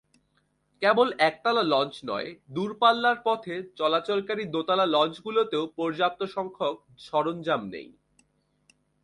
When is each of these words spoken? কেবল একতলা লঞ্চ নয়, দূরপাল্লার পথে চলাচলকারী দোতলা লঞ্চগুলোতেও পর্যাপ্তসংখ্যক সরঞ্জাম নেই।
কেবল 0.81 1.07
একতলা 1.19 1.63
লঞ্চ 1.63 1.95
নয়, 2.03 2.29
দূরপাল্লার 2.49 3.17
পথে 3.25 3.55
চলাচলকারী 3.79 4.43
দোতলা 4.45 4.85
লঞ্চগুলোতেও 4.95 5.63
পর্যাপ্তসংখ্যক 5.77 6.75
সরঞ্জাম 7.07 7.61
নেই। 7.73 7.87